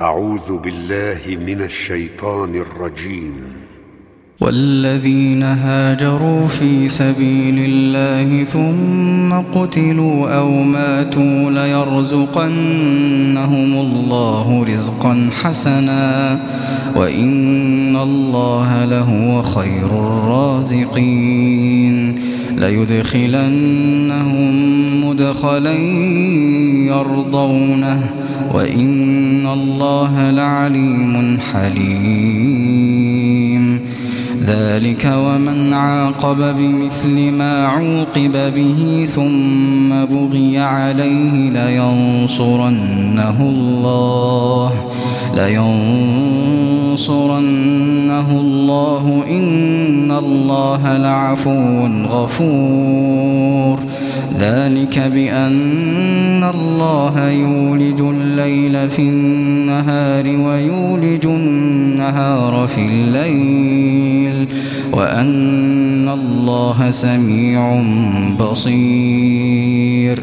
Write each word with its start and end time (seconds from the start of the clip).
أعوذ 0.00 0.58
بالله 0.58 1.36
من 1.46 1.62
الشيطان 1.62 2.54
الرجيم. 2.54 3.34
والذين 4.40 5.42
هاجروا 5.42 6.46
في 6.46 6.88
سبيل 6.88 7.54
الله 7.58 8.44
ثم 8.44 9.32
قتلوا 9.58 10.38
أو 10.38 10.50
ماتوا 10.50 11.50
ليرزقنهم 11.50 12.46
الله 13.80 14.64
رزقا 14.64 15.30
حسنا 15.42 16.40
وإن 16.96 17.96
الله 17.96 18.84
لهو 18.84 19.42
خير 19.42 19.86
الرازقين. 19.86 21.48
ليدخلنهم 22.58 24.54
مدخلا 25.04 25.74
يرضونه 26.86 28.10
وإن 28.54 29.46
الله 29.46 30.30
لعليم 30.30 31.38
حليم. 31.52 32.98
ذلك 34.46 35.12
ومن 35.16 35.72
عاقب 35.74 36.56
بمثل 36.56 37.30
ما 37.30 37.66
عوقب 37.66 38.54
به 38.54 39.04
ثم 39.04 40.04
بغي 40.04 40.58
عليه 40.58 41.50
لينصرنه 41.50 43.40
الله 43.40 44.72
لينصرنه 45.36 46.67
الله 48.30 49.24
إن 49.30 50.12
الله 50.12 50.96
لعفو 50.98 51.86
غفور. 51.86 53.78
ذلك 54.38 54.98
بأن 54.98 56.44
الله 56.54 57.30
يولج 57.30 58.00
الليل 58.00 58.90
في 58.90 59.02
النهار 59.02 60.26
ويولج 60.26 61.26
النهار 61.26 62.68
في 62.68 62.80
الليل 62.80 64.48
وأن 64.92 66.08
الله 66.08 66.90
سميع 66.90 67.82
بصير. 68.40 70.22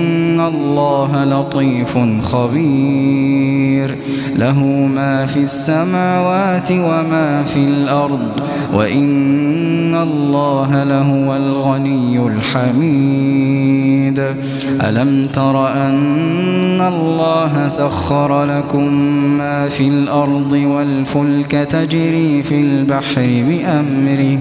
الله 0.47 1.25
لطيف 1.25 1.97
خبير. 2.21 3.97
له 4.35 4.59
ما 4.95 5.25
في 5.25 5.39
السماوات 5.39 6.71
وما 6.71 7.43
في 7.43 7.59
الأرض 7.59 8.31
وإن 8.73 9.95
الله 9.95 10.83
لهو 10.83 11.35
الغني 11.35 12.27
الحميد. 12.27 14.19
ألم 14.81 15.27
تر 15.33 15.73
أن 15.73 16.81
الله 16.81 17.67
سخر 17.67 18.45
لكم 18.45 18.93
ما 19.37 19.67
في 19.69 19.87
الأرض 19.87 20.51
والفلك 20.51 21.51
تجري 21.51 22.43
في 22.43 22.61
البحر 22.61 23.43
بأمره 23.47 24.39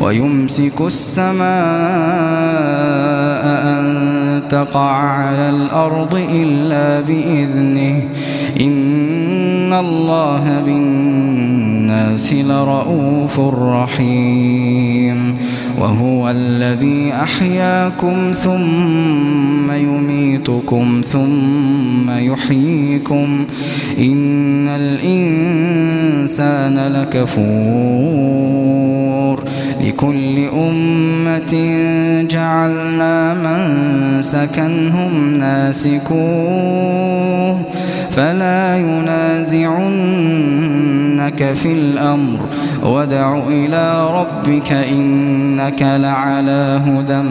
ويمسك 0.00 0.80
السماء 0.80 1.42
تقع 4.52 4.90
على 4.90 5.50
الأرض 5.50 6.26
إلا 6.30 7.00
بإذنه. 7.00 8.02
إن 8.60 9.72
الله 9.72 10.62
بالناس 10.66 12.32
لرؤوف 12.32 13.40
رحيم. 13.40 15.36
وهو 15.78 16.30
الذي 16.30 17.12
أحياكم 17.12 18.32
ثم 18.32 19.72
يميتكم 19.72 21.02
ثم 21.06 22.10
يحييكم. 22.10 23.46
إن 23.98 24.68
الإنسان 24.68 26.78
لكفور 26.78 28.61
لكل 29.92 30.48
أمة 30.48 31.52
جعلنا 32.30 33.34
من 33.34 34.22
سكنهم 34.22 35.36
ناسكوه 35.38 36.92
فلا 38.10 38.76
ينازعنك 41.22 41.54
في 41.54 41.72
الأمر. 41.72 42.38
ودع 42.84 43.38
إلى 43.48 44.10
ربك 44.20 44.72
إنك 44.72 45.82
لعلى 45.82 46.80
هدى 46.86 47.22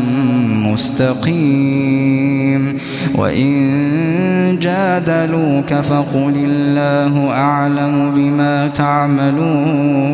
مستقيم. 0.70 2.78
وإن 3.16 4.60
جادلوك 4.62 5.74
فقل 5.74 6.34
الله 6.36 7.32
أعلم 7.32 8.12
بما 8.16 8.68
تعملون. 8.68 10.12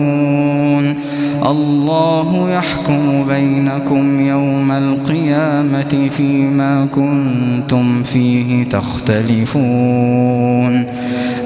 الله 1.48 2.50
يحكم 2.52 3.26
بينكم 3.30 4.22
يوم 4.22 4.72
القيامة 4.72 6.10
فيما 6.10 6.86
كنتم 6.86 8.04
فيه 8.04 8.64
تختلفون. 8.64 9.28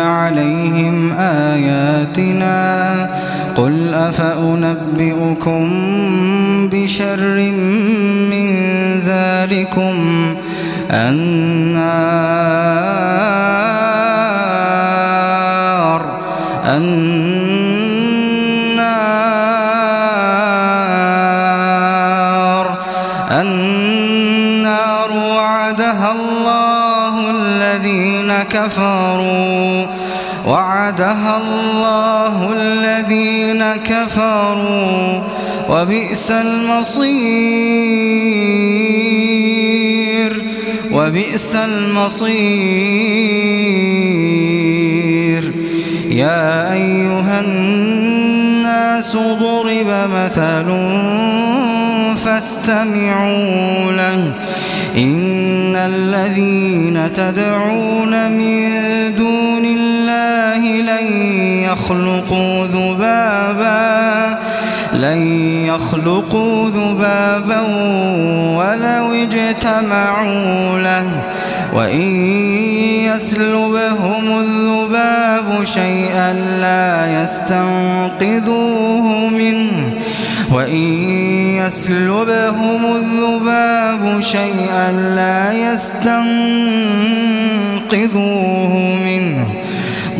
عليهم 0.00 1.12
آياتنا 1.18 3.10
قل 3.56 3.94
أفأنبئكم 3.94 5.70
بشر 6.72 7.50
من 8.30 8.50
ذلكم 9.00 10.34
النار 10.90 12.00
النار 21.80 22.78
النار 23.40 25.10
وعدها 25.12 26.12
الله 26.12 26.79
الذين 27.76 28.32
كفروا. 28.42 29.86
وعدها 30.46 31.36
الله 31.36 32.52
الذين 32.56 33.76
كفروا. 33.76 35.20
وبئس 35.68 36.30
المصير. 36.30 37.10
وبئس 40.92 41.56
المصير. 41.56 42.30
يا 46.10 46.72
أيها 46.72 47.40
الناس 47.40 49.16
ضرب 49.16 50.08
مثل 50.14 50.66
فاستمعوا 52.24 53.92
له. 53.92 54.34
إن 54.96 55.29
الذين 55.86 57.12
تدعون 57.12 58.32
من 58.32 58.70
دون 59.14 59.64
الله 59.64 60.58
لن 60.66 61.06
يخلقوا 61.62 62.66
ذبابا 62.66 64.38
لن 64.92 65.22
يخلقوا 65.66 66.70
ذبابا 66.70 67.60
ولو 68.56 69.14
اجتمعوا 69.14 70.78
له. 70.78 71.22
وإن 71.72 72.00
يسلبهم 73.14 74.38
الذباب 74.38 75.64
شيئا 75.64 76.32
لا 76.60 77.22
يستنقذوه 77.22 79.06
منه. 79.28 79.94
وإن 80.52 80.84
يسلبهم 81.66 82.96
الذباب 82.96 84.20
شيئا 84.20 84.92
لا 84.92 85.52
يستنقذوه 85.52 86.22
منه. 89.04 89.46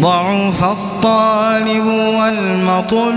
ضعف 0.00 0.64
الطالب 0.64 1.86
والمطلوب. 1.86 3.10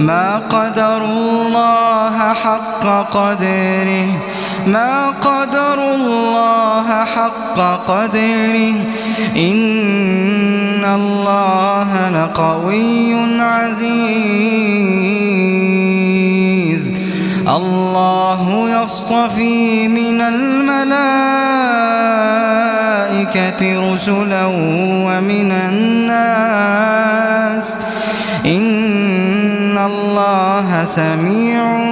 ما 0.00 0.42
قدر 0.50 1.04
الله 1.04 2.34
حق 2.34 2.86
قدره. 3.10 4.08
ما 4.66 5.08
قدر 5.08 5.74
الله 5.94 6.21
حق 7.16 7.60
قدره. 7.86 8.74
إن 9.36 10.84
الله 10.84 12.10
لقوي 12.10 13.14
عزيز. 13.40 14.62
الله 17.48 18.70
يصطفي 18.82 19.88
من 19.88 20.20
الملائكة 20.20 20.72
رسلا 23.92 24.46
ومن 25.06 25.52
الناس. 25.52 26.60
إن 28.46 29.78
الله 29.78 30.84
سميع 30.84 31.82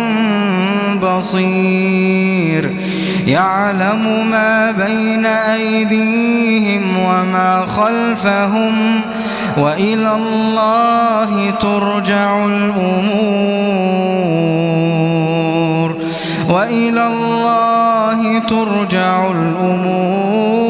بصير. 1.02 2.76
يعلم 3.26 4.30
ما 4.30 4.70
بين 4.70 5.26
أيديهم 5.26 6.98
وما 6.98 7.66
خلفهم 7.66 9.00
وإلى 9.56 10.12
الله 10.14 11.50
ترجع 11.50 12.46
الأمور 12.46 13.10
وإلى 16.48 17.06
الله 17.06 18.38
ترجع 18.38 19.30
الأمور. 19.30 20.60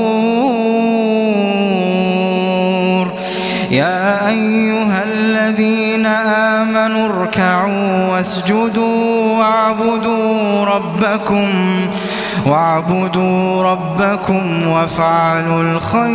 يا 3.70 4.28
أيها 4.28 5.04
الذين 5.04 6.06
آمنوا 6.06 7.06
اركعوا 7.06 8.08
واسجدوا 8.08 9.38
واعبدوا 9.38 10.64
ربكم 10.64 11.48
واعبدوا 12.46 13.62
ربكم 13.62 14.68
وافعلوا 14.68 15.62
الخير 15.62 16.10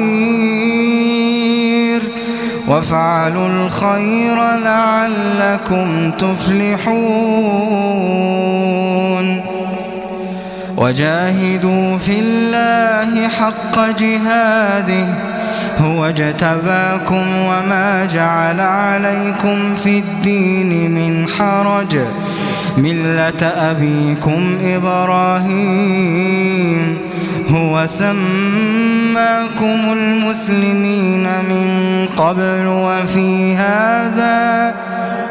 وافعلوا 2.68 3.48
الخير 3.48 4.36
لعلكم 4.58 6.12
تفلحون. 6.12 7.06
وجاهدوا 10.78 11.98
في 11.98 12.20
الله 12.20 13.28
حق 13.28 13.90
جهاده 14.00 15.06
هو 15.80 16.06
اجتباكم 16.06 17.38
وما 17.38 18.06
جعل 18.06 18.62
عليكم 18.62 19.76
في 19.76 20.00
الدين 20.00 20.92
من 20.92 21.28
حرج. 21.28 21.98
ملة 22.78 23.44
أبيكم 23.44 24.58
إبراهيم 24.64 26.18
هو 27.50 27.86
سماكم 27.86 29.80
المسلمين 29.92 31.24
من 31.24 32.08
قبل 32.18 32.68
وفي 32.68 33.56
هذا 33.56 34.76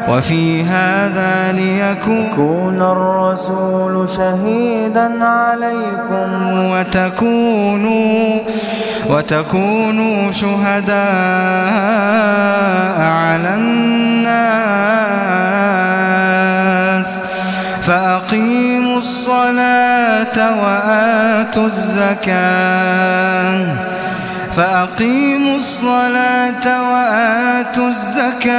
وفي 0.09 0.63
هذا 0.63 1.51
ليكون 1.51 2.81
الرسول 2.81 4.09
شهيدا 4.09 5.23
عليكم 5.25 6.59
وتكونوا 6.71 8.39
وتكونوا 9.09 10.31
شهداء 10.31 10.95
على 13.01 13.53
الناس 13.53 13.84
فأقيموا 18.95 18.97
الصلاة 18.97 20.37
وآتوا 20.63 21.65
الزكاة. 21.65 23.59
فأقيموا 24.51 25.55
الصلاة 25.55 26.93
وآتوا 26.93 27.89
الزكاة 27.89 28.55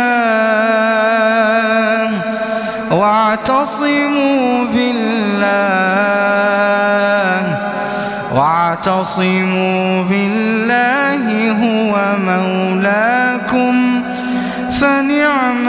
واعتصموا 2.90 4.64
بالله. 4.74 5.46
واعتصموا 8.34 10.02
بالله 10.02 11.50
هو 11.50 12.16
مولاكم. 12.18 14.02
فنعم 14.80 15.68